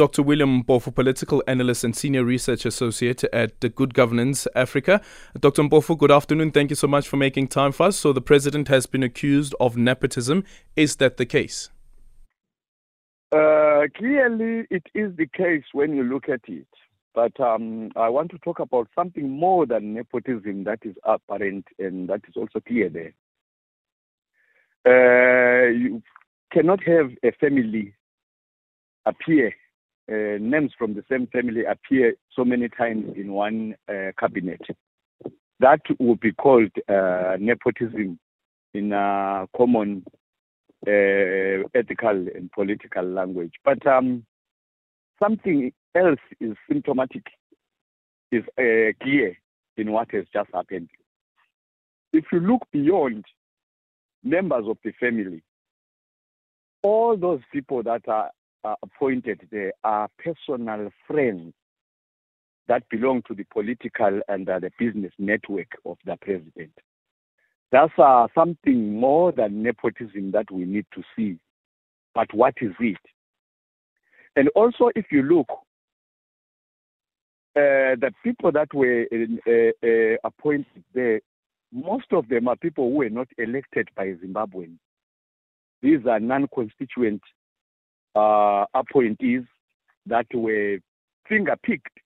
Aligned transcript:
Dr. 0.00 0.22
William 0.22 0.62
Mpofu, 0.62 0.94
political 0.94 1.42
analyst 1.46 1.84
and 1.84 1.94
senior 1.94 2.24
research 2.24 2.64
associate 2.64 3.22
at 3.34 3.60
the 3.60 3.68
Good 3.68 3.92
Governance 3.92 4.48
Africa. 4.54 5.02
Dr. 5.38 5.64
Mpofu, 5.64 5.98
good 5.98 6.10
afternoon. 6.10 6.52
Thank 6.52 6.70
you 6.70 6.76
so 6.76 6.86
much 6.86 7.06
for 7.06 7.18
making 7.18 7.48
time 7.48 7.70
for 7.70 7.88
us. 7.88 7.98
So, 7.98 8.14
the 8.14 8.22
president 8.22 8.68
has 8.68 8.86
been 8.86 9.02
accused 9.02 9.54
of 9.60 9.76
nepotism. 9.76 10.44
Is 10.74 10.96
that 10.96 11.18
the 11.18 11.26
case? 11.26 11.68
Uh, 13.30 13.88
clearly, 13.94 14.66
it 14.70 14.84
is 14.94 15.14
the 15.16 15.26
case 15.26 15.64
when 15.74 15.94
you 15.94 16.02
look 16.02 16.30
at 16.30 16.40
it. 16.48 16.66
But 17.14 17.38
um, 17.38 17.90
I 17.94 18.08
want 18.08 18.30
to 18.30 18.38
talk 18.38 18.58
about 18.58 18.88
something 18.94 19.28
more 19.28 19.66
than 19.66 19.92
nepotism 19.92 20.64
that 20.64 20.78
is 20.82 20.96
apparent 21.04 21.66
and 21.78 22.08
that 22.08 22.22
is 22.26 22.38
also 22.38 22.60
clear 22.66 22.88
there. 22.88 23.12
Uh, 24.86 25.68
you 25.68 26.02
cannot 26.50 26.82
have 26.84 27.10
a 27.22 27.32
family 27.32 27.92
appear, 29.04 29.52
uh, 30.10 30.38
names 30.40 30.72
from 30.76 30.94
the 30.94 31.04
same 31.10 31.26
family 31.28 31.64
appear 31.64 32.14
so 32.34 32.44
many 32.44 32.68
times 32.68 33.14
in 33.16 33.32
one 33.32 33.74
uh, 33.88 34.10
cabinet. 34.18 34.60
That 35.60 35.80
would 35.98 36.20
be 36.20 36.32
called 36.32 36.72
uh, 36.88 37.36
nepotism 37.38 38.18
in 38.74 38.92
a 38.92 39.46
common 39.56 40.04
uh, 40.86 41.68
ethical 41.74 42.10
and 42.34 42.50
political 42.52 43.04
language. 43.04 43.52
But 43.64 43.86
um, 43.86 44.24
something 45.22 45.72
else 45.94 46.20
is 46.40 46.56
symptomatic, 46.68 47.24
is 48.32 48.42
uh, 48.58 48.92
clear 49.02 49.36
in 49.76 49.92
what 49.92 50.10
has 50.12 50.24
just 50.32 50.48
happened. 50.52 50.88
If 52.12 52.24
you 52.32 52.40
look 52.40 52.62
beyond 52.72 53.24
members 54.24 54.64
of 54.66 54.78
the 54.84 54.92
family, 54.98 55.42
all 56.82 57.16
those 57.16 57.40
people 57.52 57.82
that 57.82 58.08
are, 58.08 58.30
are 58.64 58.76
appointed 58.82 59.46
there 59.50 59.72
are 59.84 60.08
personal 60.22 60.90
friends 61.06 61.52
that 62.68 62.88
belong 62.88 63.22
to 63.26 63.34
the 63.34 63.44
political 63.44 64.20
and 64.28 64.48
uh, 64.48 64.58
the 64.60 64.70
business 64.78 65.12
network 65.18 65.68
of 65.84 65.96
the 66.04 66.16
president. 66.20 66.72
That's 67.72 67.92
uh, 67.98 68.28
something 68.34 68.98
more 68.98 69.32
than 69.32 69.62
nepotism 69.62 70.30
that 70.32 70.50
we 70.50 70.64
need 70.64 70.86
to 70.94 71.02
see. 71.16 71.38
But 72.14 72.32
what 72.32 72.54
is 72.60 72.72
it? 72.80 72.98
And 74.36 74.48
also, 74.54 74.90
if 74.94 75.06
you 75.10 75.22
look, 75.22 75.48
uh, 77.56 77.98
the 77.98 78.12
people 78.22 78.52
that 78.52 78.72
were 78.72 79.06
uh, 79.12 79.86
uh, 79.86 80.16
appointed 80.24 80.84
there, 80.94 81.20
most 81.72 82.06
of 82.12 82.28
them 82.28 82.48
are 82.48 82.56
people 82.56 82.90
who 82.90 82.96
were 82.96 83.10
not 83.10 83.28
elected 83.38 83.88
by 83.96 84.06
Zimbabweans. 84.14 84.78
These 85.82 86.06
are 86.08 86.20
non-constituent 86.20 87.22
uh, 88.14 88.64
appointees 88.74 89.42
that 90.06 90.26
were 90.34 90.78
finger-picked 91.28 91.98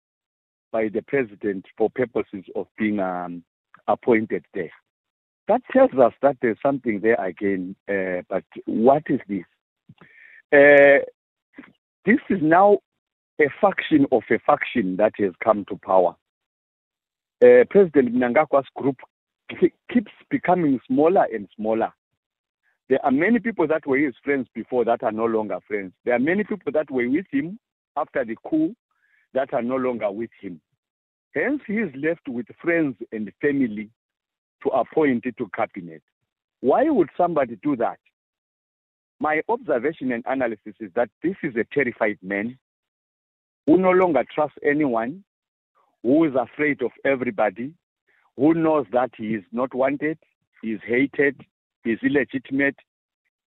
by 0.71 0.89
the 0.89 1.01
president 1.03 1.65
for 1.77 1.89
purposes 1.89 2.43
of 2.55 2.67
being 2.77 2.99
um, 2.99 3.43
appointed 3.87 4.43
there. 4.53 4.71
That 5.47 5.61
tells 5.71 5.93
us 5.93 6.13
that 6.21 6.37
there's 6.41 6.57
something 6.61 6.99
there 7.01 7.21
again. 7.21 7.75
Uh, 7.87 8.21
but 8.29 8.43
what 8.65 9.03
is 9.09 9.19
this? 9.27 9.43
Uh, 10.51 11.03
this 12.05 12.19
is 12.29 12.39
now 12.41 12.79
a 13.39 13.45
faction 13.61 14.05
of 14.11 14.23
a 14.29 14.39
faction 14.39 14.97
that 14.97 15.13
has 15.19 15.33
come 15.43 15.65
to 15.65 15.77
power. 15.85 16.15
Uh, 17.43 17.65
President 17.69 18.15
Mnangagwa's 18.15 18.67
group 18.75 18.97
keeps 19.91 20.11
becoming 20.29 20.79
smaller 20.87 21.25
and 21.33 21.47
smaller. 21.55 21.91
There 22.89 23.03
are 23.03 23.11
many 23.11 23.39
people 23.39 23.67
that 23.67 23.85
were 23.85 23.97
his 23.97 24.15
friends 24.23 24.47
before 24.53 24.85
that 24.85 25.03
are 25.03 25.11
no 25.11 25.25
longer 25.25 25.59
friends. 25.67 25.93
There 26.05 26.13
are 26.13 26.19
many 26.19 26.43
people 26.43 26.71
that 26.73 26.91
were 26.91 27.09
with 27.09 27.25
him 27.31 27.59
after 27.95 28.25
the 28.25 28.35
coup 28.45 28.75
that 29.33 29.53
are 29.53 29.61
no 29.61 29.77
longer 29.77 30.11
with 30.11 30.29
him. 30.41 30.59
Hence, 31.33 31.61
he 31.65 31.73
is 31.73 31.89
left 31.95 32.27
with 32.27 32.45
friends 32.61 32.95
and 33.11 33.31
family 33.41 33.89
to 34.63 34.69
appoint 34.69 35.23
to 35.23 35.49
cabinet. 35.55 36.03
Why 36.61 36.89
would 36.89 37.09
somebody 37.17 37.57
do 37.63 37.75
that? 37.77 37.99
My 39.19 39.41
observation 39.49 40.11
and 40.11 40.23
analysis 40.27 40.75
is 40.79 40.91
that 40.95 41.09
this 41.23 41.35
is 41.43 41.55
a 41.55 41.65
terrified 41.73 42.17
man 42.21 42.57
who 43.65 43.77
no 43.77 43.91
longer 43.91 44.25
trusts 44.33 44.57
anyone, 44.63 45.23
who 46.03 46.25
is 46.25 46.33
afraid 46.35 46.81
of 46.81 46.91
everybody, 47.05 47.73
who 48.35 48.53
knows 48.53 48.85
that 48.91 49.11
he 49.17 49.35
is 49.35 49.43
not 49.51 49.73
wanted, 49.73 50.17
he 50.61 50.73
is 50.73 50.81
hated, 50.85 51.39
is 51.85 51.99
illegitimate. 52.03 52.75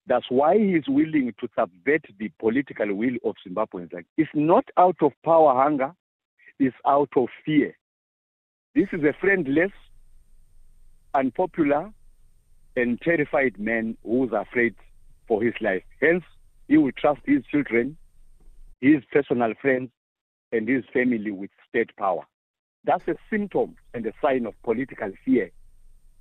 That's 0.06 0.26
why 0.28 0.56
he 0.58 0.74
is 0.74 0.84
willing 0.88 1.32
to 1.40 1.48
subvert 1.56 2.06
the 2.18 2.30
political 2.38 2.94
will 2.94 3.16
of 3.24 3.34
Zimbabweans. 3.46 3.92
Like, 3.92 4.06
it's 4.16 4.30
not 4.34 4.64
out 4.76 4.96
of 5.00 5.12
power 5.24 5.54
hunger, 5.60 5.92
it's 6.58 6.76
out 6.86 7.10
of 7.16 7.28
fear. 7.44 7.76
This 8.74 8.88
is 8.92 9.02
a 9.02 9.14
friendless, 9.20 9.72
unpopular, 11.14 11.90
and 12.76 13.00
terrified 13.00 13.58
man 13.58 13.96
who's 14.04 14.30
afraid 14.32 14.74
for 15.26 15.42
his 15.42 15.54
life. 15.60 15.82
Hence, 16.00 16.24
he 16.68 16.76
will 16.76 16.92
trust 16.92 17.20
his 17.24 17.42
children, 17.50 17.96
his 18.80 19.02
personal 19.10 19.54
friends, 19.60 19.90
and 20.52 20.68
his 20.68 20.84
family 20.92 21.30
with 21.30 21.50
state 21.68 21.90
power. 21.96 22.22
That's 22.84 23.06
a 23.08 23.16
symptom 23.30 23.76
and 23.94 24.06
a 24.06 24.12
sign 24.22 24.46
of 24.46 24.54
political 24.62 25.10
fear 25.24 25.50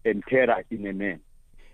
and 0.04 0.24
terror 0.28 0.64
in 0.72 0.88
a 0.88 0.94
man. 0.94 1.20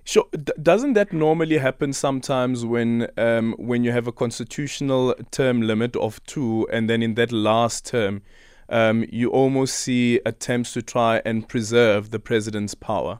Sure. 0.03 0.25
D- 0.31 0.53
doesn't 0.61 0.93
that 0.93 1.13
normally 1.13 1.57
happen 1.57 1.93
sometimes 1.93 2.65
when 2.65 3.07
um, 3.17 3.55
when 3.57 3.83
you 3.83 3.91
have 3.91 4.07
a 4.07 4.11
constitutional 4.11 5.13
term 5.31 5.61
limit 5.61 5.95
of 5.95 6.23
two, 6.25 6.67
and 6.71 6.89
then 6.89 7.03
in 7.03 7.13
that 7.15 7.31
last 7.31 7.85
term, 7.85 8.21
um, 8.69 9.05
you 9.11 9.29
almost 9.29 9.75
see 9.75 10.19
attempts 10.25 10.73
to 10.73 10.81
try 10.81 11.21
and 11.25 11.47
preserve 11.47 12.09
the 12.09 12.19
president's 12.19 12.73
power 12.73 13.19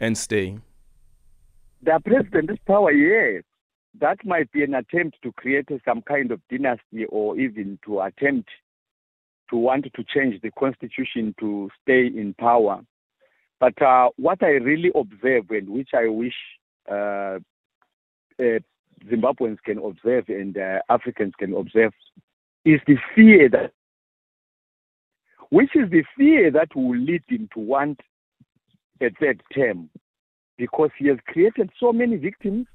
and 0.00 0.18
stay? 0.18 0.58
The 1.82 2.00
president's 2.04 2.60
power, 2.66 2.90
yes. 2.90 3.44
That 4.00 4.18
might 4.24 4.50
be 4.50 4.64
an 4.64 4.74
attempt 4.74 5.18
to 5.22 5.32
create 5.32 5.68
some 5.84 6.02
kind 6.02 6.32
of 6.32 6.40
dynasty 6.50 7.04
or 7.10 7.38
even 7.38 7.78
to 7.84 8.00
attempt 8.00 8.48
to 9.50 9.56
want 9.56 9.84
to 9.84 10.04
change 10.04 10.40
the 10.42 10.50
constitution 10.50 11.34
to 11.38 11.70
stay 11.82 12.06
in 12.06 12.34
power. 12.38 12.80
But 13.60 13.80
uh, 13.80 14.10
what 14.16 14.42
I 14.42 14.50
really 14.50 14.90
observe 14.94 15.50
and 15.50 15.68
which 15.68 15.90
I 15.94 16.08
wish 16.08 16.34
uh, 16.90 17.38
uh, 18.38 18.58
Zimbabweans 19.10 19.58
can 19.64 19.78
observe 19.78 20.24
and 20.28 20.56
uh, 20.56 20.80
Africans 20.88 21.32
can 21.38 21.54
observe 21.54 21.92
is 22.64 22.80
the 22.86 22.96
fear 23.14 23.48
that, 23.50 23.72
which 25.50 25.70
is 25.74 25.90
the 25.90 26.04
fear 26.16 26.50
that 26.50 26.74
will 26.74 26.96
lead 26.96 27.22
him 27.28 27.48
to 27.54 27.60
want 27.60 28.00
a 29.00 29.10
third 29.20 29.42
term 29.54 29.90
because 30.56 30.90
he 30.98 31.08
has 31.08 31.18
created 31.26 31.70
so 31.78 31.92
many 31.92 32.16
victims. 32.16 32.66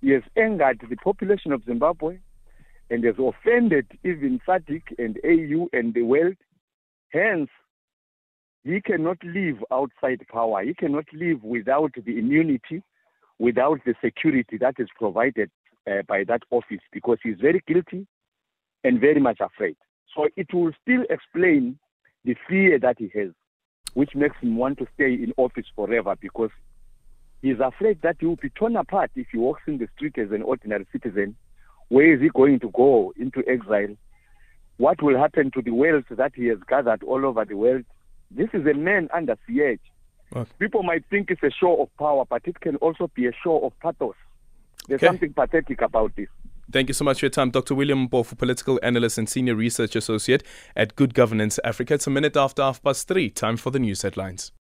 He 0.00 0.10
has 0.10 0.22
angered 0.36 0.84
the 0.88 0.96
population 0.96 1.52
of 1.52 1.64
Zimbabwe 1.64 2.18
and 2.90 3.04
has 3.04 3.14
offended 3.18 3.86
even 4.04 4.40
SADC 4.46 4.82
and 4.98 5.18
AU 5.24 5.68
and 5.72 5.94
the 5.94 6.02
world. 6.02 6.36
Hence, 7.10 7.48
he 8.64 8.80
cannot 8.80 9.18
live 9.24 9.56
outside 9.72 10.24
power. 10.28 10.62
He 10.62 10.74
cannot 10.74 11.06
live 11.12 11.42
without 11.42 11.92
the 11.94 12.18
immunity, 12.18 12.82
without 13.38 13.80
the 13.84 13.94
security 14.02 14.56
that 14.58 14.74
is 14.78 14.88
provided 14.96 15.50
uh, 15.90 16.02
by 16.06 16.24
that 16.24 16.42
office 16.50 16.80
because 16.92 17.18
he's 17.22 17.40
very 17.40 17.62
guilty 17.66 18.06
and 18.84 19.00
very 19.00 19.20
much 19.20 19.40
afraid. 19.40 19.76
So 20.14 20.28
it 20.36 20.52
will 20.52 20.72
still 20.82 21.02
explain 21.10 21.78
the 22.24 22.36
fear 22.48 22.78
that 22.78 22.96
he 22.98 23.10
has, 23.18 23.30
which 23.94 24.14
makes 24.14 24.36
him 24.40 24.56
want 24.56 24.78
to 24.78 24.86
stay 24.94 25.12
in 25.14 25.32
office 25.36 25.66
forever 25.74 26.14
because 26.20 26.50
he's 27.40 27.58
afraid 27.58 28.00
that 28.02 28.16
he 28.20 28.26
will 28.26 28.36
be 28.36 28.50
torn 28.50 28.76
apart 28.76 29.10
if 29.16 29.26
he 29.32 29.38
walks 29.38 29.62
in 29.66 29.78
the 29.78 29.88
street 29.96 30.16
as 30.18 30.30
an 30.30 30.42
ordinary 30.42 30.86
citizen. 30.92 31.34
Where 31.88 32.14
is 32.14 32.20
he 32.20 32.28
going 32.28 32.60
to 32.60 32.70
go 32.70 33.12
into 33.16 33.42
exile? 33.48 33.96
What 34.76 35.02
will 35.02 35.18
happen 35.18 35.50
to 35.52 35.62
the 35.62 35.72
wealth 35.72 36.04
that 36.10 36.32
he 36.34 36.46
has 36.46 36.58
gathered 36.68 37.02
all 37.02 37.26
over 37.26 37.44
the 37.44 37.56
world? 37.56 37.84
This 38.34 38.48
is 38.52 38.66
a 38.66 38.74
man 38.74 39.08
under 39.12 39.36
siege. 39.46 39.80
Okay. 40.34 40.50
People 40.58 40.82
might 40.82 41.04
think 41.10 41.30
it's 41.30 41.42
a 41.42 41.50
show 41.50 41.82
of 41.82 41.96
power, 41.98 42.24
but 42.28 42.42
it 42.46 42.60
can 42.60 42.76
also 42.76 43.10
be 43.14 43.26
a 43.26 43.32
show 43.44 43.60
of 43.60 43.78
pathos. 43.80 44.14
There's 44.88 44.98
okay. 44.98 45.06
something 45.06 45.32
pathetic 45.34 45.82
about 45.82 46.16
this. 46.16 46.28
Thank 46.70 46.88
you 46.88 46.94
so 46.94 47.04
much 47.04 47.20
for 47.20 47.26
your 47.26 47.30
time, 47.30 47.50
Dr. 47.50 47.74
William 47.74 48.08
Mpofu, 48.08 48.38
political 48.38 48.80
analyst 48.82 49.18
and 49.18 49.28
senior 49.28 49.54
research 49.54 49.94
associate 49.94 50.42
at 50.74 50.96
Good 50.96 51.12
Governance 51.12 51.60
Africa. 51.64 51.94
It's 51.94 52.06
a 52.06 52.10
minute 52.10 52.36
after 52.36 52.62
half 52.62 52.82
past 52.82 53.08
three. 53.08 53.28
Time 53.28 53.58
for 53.58 53.70
the 53.70 53.78
news 53.78 54.02
headlines. 54.02 54.52